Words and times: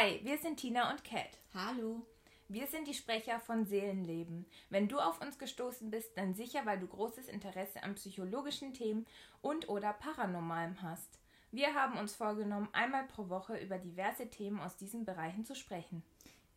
Hi, 0.00 0.20
wir 0.22 0.38
sind 0.38 0.58
Tina 0.58 0.92
und 0.92 1.02
Kat. 1.02 1.40
Hallo. 1.52 2.06
Wir 2.48 2.68
sind 2.68 2.86
die 2.86 2.94
Sprecher 2.94 3.40
von 3.40 3.64
Seelenleben. 3.64 4.46
Wenn 4.70 4.86
du 4.86 5.00
auf 5.00 5.20
uns 5.20 5.40
gestoßen 5.40 5.90
bist, 5.90 6.16
dann 6.16 6.34
sicher, 6.34 6.64
weil 6.66 6.78
du 6.78 6.86
großes 6.86 7.26
Interesse 7.26 7.82
an 7.82 7.96
psychologischen 7.96 8.72
Themen 8.72 9.06
und 9.42 9.68
oder 9.68 9.92
Paranormalem 9.92 10.82
hast. 10.82 11.18
Wir 11.50 11.74
haben 11.74 11.98
uns 11.98 12.14
vorgenommen, 12.14 12.68
einmal 12.72 13.08
pro 13.08 13.28
Woche 13.28 13.58
über 13.58 13.76
diverse 13.76 14.30
Themen 14.30 14.60
aus 14.60 14.76
diesen 14.76 15.04
Bereichen 15.04 15.44
zu 15.44 15.56
sprechen. 15.56 16.04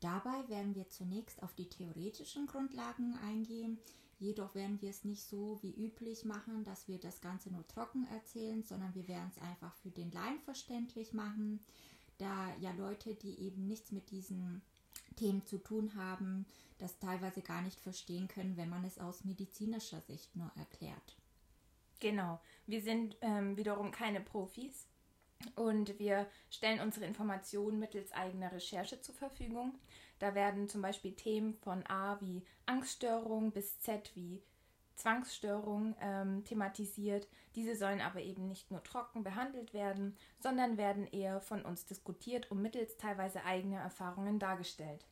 Dabei 0.00 0.48
werden 0.48 0.74
wir 0.74 0.88
zunächst 0.88 1.40
auf 1.44 1.54
die 1.54 1.68
theoretischen 1.68 2.48
Grundlagen 2.48 3.16
eingehen, 3.24 3.78
jedoch 4.18 4.56
werden 4.56 4.82
wir 4.82 4.90
es 4.90 5.04
nicht 5.04 5.22
so 5.22 5.60
wie 5.62 5.74
üblich 5.74 6.24
machen, 6.24 6.64
dass 6.64 6.88
wir 6.88 6.98
das 6.98 7.20
Ganze 7.20 7.52
nur 7.52 7.64
trocken 7.68 8.08
erzählen, 8.12 8.64
sondern 8.64 8.96
wir 8.96 9.06
werden 9.06 9.30
es 9.30 9.40
einfach 9.40 9.76
für 9.76 9.90
den 9.90 10.10
Laien 10.10 10.40
verständlich 10.40 11.12
machen, 11.12 11.60
da 12.18 12.54
ja 12.60 12.72
Leute, 12.72 13.14
die 13.14 13.40
eben 13.40 13.66
nichts 13.66 13.92
mit 13.92 14.10
diesen 14.10 14.62
Themen 15.16 15.44
zu 15.46 15.58
tun 15.58 15.94
haben, 15.96 16.46
das 16.78 16.98
teilweise 16.98 17.42
gar 17.42 17.62
nicht 17.62 17.80
verstehen 17.80 18.28
können, 18.28 18.56
wenn 18.56 18.68
man 18.68 18.84
es 18.84 18.98
aus 18.98 19.24
medizinischer 19.24 20.00
Sicht 20.02 20.34
nur 20.36 20.50
erklärt. 20.56 21.16
Genau, 22.00 22.40
wir 22.66 22.80
sind 22.80 23.16
ähm, 23.20 23.56
wiederum 23.56 23.90
keine 23.90 24.20
Profis 24.20 24.86
und 25.56 25.98
wir 25.98 26.26
stellen 26.50 26.80
unsere 26.80 27.06
Informationen 27.06 27.78
mittels 27.78 28.12
eigener 28.12 28.52
Recherche 28.52 29.00
zur 29.00 29.14
Verfügung. 29.14 29.74
Da 30.18 30.34
werden 30.34 30.68
zum 30.68 30.82
Beispiel 30.82 31.12
Themen 31.12 31.54
von 31.54 31.84
A 31.86 32.20
wie 32.20 32.44
Angststörung 32.66 33.50
bis 33.52 33.80
Z 33.80 34.10
wie 34.14 34.42
Zwangsstörung 34.98 35.94
ähm, 36.00 36.44
thematisiert. 36.44 37.28
Diese 37.54 37.76
sollen 37.76 38.00
aber 38.00 38.20
eben 38.20 38.48
nicht 38.48 38.70
nur 38.70 38.82
trocken 38.82 39.22
behandelt 39.22 39.72
werden, 39.72 40.16
sondern 40.40 40.76
werden 40.76 41.06
eher 41.06 41.40
von 41.40 41.62
uns 41.62 41.86
diskutiert 41.86 42.50
und 42.50 42.60
mittels 42.60 42.96
teilweise 42.96 43.44
eigener 43.44 43.78
Erfahrungen 43.78 44.38
dargestellt. 44.38 45.06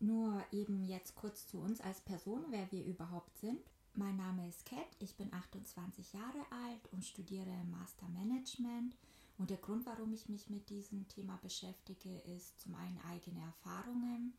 Nur 0.00 0.42
eben 0.52 0.84
jetzt 0.84 1.14
kurz 1.14 1.46
zu 1.46 1.58
uns 1.60 1.80
als 1.80 2.00
Person, 2.00 2.46
wer 2.50 2.70
wir 2.72 2.84
überhaupt 2.84 3.38
sind. 3.38 3.60
Mein 3.94 4.16
Name 4.16 4.48
ist 4.48 4.66
Kat, 4.66 4.88
ich 4.98 5.16
bin 5.16 5.32
28 5.32 6.14
Jahre 6.14 6.44
alt 6.64 6.92
und 6.92 7.04
studiere 7.04 7.64
Master 7.70 8.08
Management. 8.08 8.96
Und 9.38 9.50
der 9.50 9.58
Grund, 9.58 9.86
warum 9.86 10.12
ich 10.12 10.28
mich 10.28 10.48
mit 10.48 10.68
diesem 10.70 11.06
Thema 11.08 11.38
beschäftige, 11.42 12.18
ist 12.36 12.60
zum 12.60 12.74
einen 12.74 13.00
eigene 13.10 13.40
Erfahrungen 13.40 14.32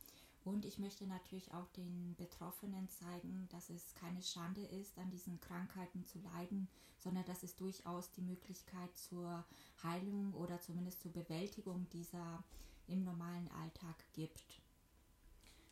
und 0.46 0.64
ich 0.64 0.78
möchte 0.78 1.06
natürlich 1.08 1.52
auch 1.54 1.68
den 1.70 2.16
Betroffenen 2.16 2.88
zeigen, 2.88 3.48
dass 3.52 3.70
es 3.70 3.96
keine 3.96 4.22
Schande 4.22 4.62
ist, 4.62 4.98
an 4.98 5.10
diesen 5.10 5.42
Krankheiten 5.42 6.06
zu 6.06 6.20
leiden, 6.20 6.68
sondern 7.00 7.26
dass 7.26 7.44
es 7.44 7.56
durchaus 7.56 8.12
die 8.12 8.22
Möglichkeit 8.22 8.96
zur 8.96 9.44
Heilung 9.84 10.34
oder 10.36 10.62
zumindest 10.62 11.02
zur 11.02 11.12
Bewältigung 11.12 11.88
dieser 11.90 12.44
im 12.88 13.04
normalen 13.04 13.50
Alltag 13.64 13.96
gibt. 14.14 14.62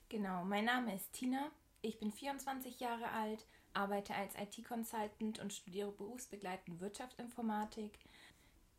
Genau, 0.09 0.43
mein 0.43 0.65
Name 0.65 0.95
ist 0.95 1.13
Tina, 1.13 1.51
ich 1.81 1.99
bin 1.99 2.11
24 2.11 2.79
Jahre 2.79 3.09
alt, 3.11 3.45
arbeite 3.73 4.15
als 4.15 4.35
IT-Consultant 4.35 5.39
und 5.39 5.53
studiere 5.53 5.91
berufsbegleitend 5.91 6.79
Wirtschaftsinformatik. 6.79 7.99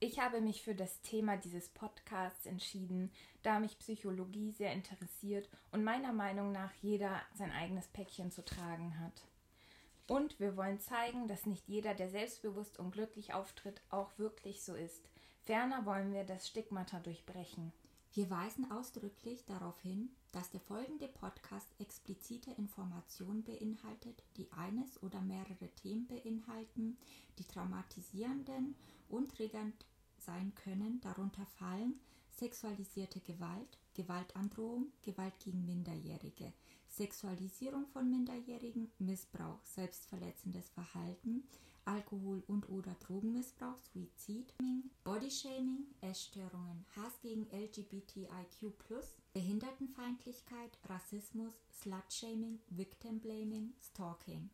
Ich 0.07 0.21
habe 0.21 0.43
mich 0.43 0.61
für 0.61 0.75
das 0.75 1.01
Thema 1.01 1.39
dieses 1.39 1.71
Podcasts 1.71 2.45
entschieden, 2.45 3.11
da 3.43 3.59
mich 3.59 3.79
Psychologie 3.79 4.51
sehr 4.51 4.71
interessiert 4.71 5.49
und 5.73 5.83
meiner 5.83 6.13
Meinung 6.13 6.53
nach 6.53 6.75
jeder 6.83 7.23
sein 7.33 7.51
eigenes 7.53 7.89
Päckchen 7.89 8.31
zu 8.31 8.45
tragen 8.45 9.01
hat. 9.01 9.25
Und 10.07 10.39
wir 10.39 10.59
wollen 10.59 10.79
zeigen, 10.79 11.27
dass 11.27 11.47
nicht 11.47 11.67
jeder, 11.69 11.95
der 11.95 12.11
selbstbewusst 12.11 12.79
und 12.79 12.91
glücklich 12.91 13.33
auftritt, 13.33 13.81
auch 13.89 14.11
wirklich 14.19 14.63
so 14.63 14.75
ist. 14.75 15.09
Ferner 15.41 15.87
wollen 15.87 16.13
wir 16.13 16.25
das 16.25 16.49
Stigmata 16.49 16.99
durchbrechen. 16.99 17.73
Wir 18.13 18.29
weisen 18.29 18.71
ausdrücklich 18.71 19.47
darauf 19.47 19.81
hin, 19.81 20.11
dass 20.33 20.51
der 20.51 20.61
folgende 20.61 21.09
Podcast 21.09 21.69
explizite 21.79 22.51
Informationen 22.51 23.43
beinhaltet, 23.43 24.23
die 24.37 24.53
eines 24.53 25.03
oder 25.03 25.23
mehrere 25.23 25.69
Themen 25.83 26.07
beinhalten, 26.07 26.99
die 27.39 27.45
traumatisierenden 27.45 28.75
und 29.09 29.31
triggernd 29.31 29.87
sein 30.25 30.55
können. 30.55 31.01
Darunter 31.01 31.47
fallen 31.47 32.01
sexualisierte 32.31 33.21
Gewalt, 33.21 33.79
Gewaltandrohung, 33.95 34.93
Gewalt 35.03 35.39
gegen 35.39 35.65
Minderjährige, 35.65 36.53
Sexualisierung 36.89 37.87
von 37.87 38.11
Minderjährigen, 38.11 38.91
Missbrauch, 38.99 39.61
selbstverletzendes 39.65 40.71
Verhalten, 40.71 41.45
Alkohol- 41.85 42.45
und 42.47 42.69
oder 42.71 42.95
Drogenmissbrauch, 43.01 43.79
Suizid, 43.93 44.55
Bodyshaming, 45.05 45.87
Essstörungen, 46.01 46.87
Hass 46.97 47.21
gegen 47.21 47.47
LGBTIQ+, 47.51 48.73
Behindertenfeindlichkeit, 49.33 50.79
Rassismus, 50.89 51.55
Slutshaming, 51.83 52.61
Victim 52.71 53.21
Blaming, 53.21 53.75
Stalking. 53.81 54.51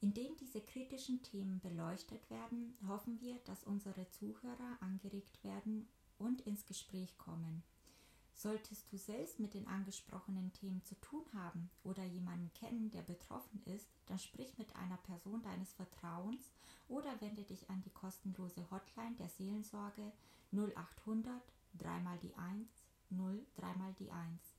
Indem 0.00 0.36
diese 0.36 0.60
kritischen 0.60 1.22
Themen 1.22 1.60
beleuchtet 1.60 2.30
werden, 2.30 2.76
hoffen 2.86 3.20
wir, 3.20 3.38
dass 3.44 3.64
unsere 3.64 4.08
Zuhörer 4.10 4.78
angeregt 4.80 5.42
werden 5.42 5.88
und 6.18 6.40
ins 6.42 6.66
Gespräch 6.66 7.18
kommen. 7.18 7.64
Solltest 8.32 8.92
du 8.92 8.96
selbst 8.96 9.40
mit 9.40 9.54
den 9.54 9.66
angesprochenen 9.66 10.52
Themen 10.52 10.84
zu 10.84 10.94
tun 11.00 11.24
haben 11.34 11.70
oder 11.82 12.04
jemanden 12.04 12.52
kennen, 12.54 12.92
der 12.92 13.02
betroffen 13.02 13.60
ist, 13.64 13.88
dann 14.06 14.20
sprich 14.20 14.56
mit 14.58 14.76
einer 14.76 14.98
Person 14.98 15.42
deines 15.42 15.72
Vertrauens 15.72 16.52
oder 16.86 17.20
wende 17.20 17.42
dich 17.42 17.68
an 17.68 17.82
die 17.82 17.90
kostenlose 17.90 18.70
Hotline 18.70 19.16
der 19.16 19.28
Seelensorge 19.28 20.12
0800 20.52 21.42
3 21.74 22.00
mal 22.00 22.18
die 22.18 22.34
1 22.36 22.68
0 23.10 23.44
3 23.56 23.74
mal 23.74 23.92
die 23.94 24.12
1. 24.12 24.57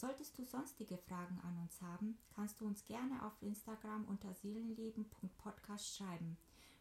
Solltest 0.00 0.38
du 0.38 0.44
sonstige 0.46 0.96
Fragen 0.96 1.38
an 1.42 1.58
uns 1.58 1.82
haben, 1.82 2.16
kannst 2.34 2.58
du 2.58 2.64
uns 2.64 2.86
gerne 2.86 3.22
auf 3.22 3.34
Instagram 3.42 4.06
unter 4.06 4.32
seelenleben.podcast 4.32 5.94
schreiben. 5.94 6.38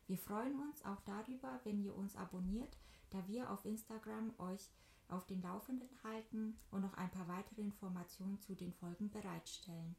Wir 0.07 0.17
freuen 0.17 0.57
uns 0.61 0.85
auch 0.85 1.01
darüber, 1.01 1.59
wenn 1.65 1.83
ihr 1.83 1.93
uns 1.93 2.15
abonniert, 2.15 2.77
da 3.09 3.27
wir 3.27 3.51
auf 3.51 3.65
Instagram 3.65 4.33
euch 4.37 4.69
auf 5.09 5.25
den 5.25 5.41
Laufenden 5.41 5.89
halten 6.01 6.57
und 6.71 6.79
noch 6.79 6.93
ein 6.93 7.11
paar 7.11 7.27
weitere 7.27 7.59
Informationen 7.59 8.39
zu 8.39 8.55
den 8.55 8.71
Folgen 8.71 9.09
bereitstellen. 9.09 9.97